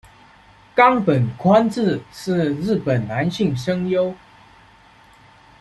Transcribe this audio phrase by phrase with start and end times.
[0.73, 4.15] 冈本宽志是日本男性声优。